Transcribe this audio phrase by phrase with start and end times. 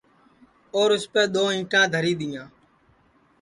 [0.75, 2.45] اور اُسپے دؔو اِنٹا دھری دیاں